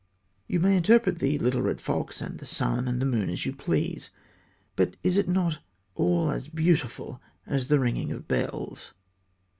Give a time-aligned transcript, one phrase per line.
[0.47, 3.53] You may interpret the little red fox and the sun and the moon as you
[3.55, 4.09] please,
[4.75, 5.59] but is it not
[5.93, 8.93] all as beautiful as the ringing of bells?